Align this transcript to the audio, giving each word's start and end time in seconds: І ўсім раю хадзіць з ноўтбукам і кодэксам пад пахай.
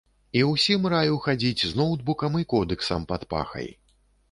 І 0.39 0.41
ўсім 0.51 0.87
раю 0.93 1.17
хадзіць 1.25 1.63
з 1.73 1.81
ноўтбукам 1.81 2.41
і 2.41 2.49
кодэксам 2.55 3.07
пад 3.15 3.31
пахай. 3.37 3.73